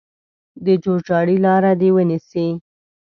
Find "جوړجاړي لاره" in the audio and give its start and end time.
0.83-1.71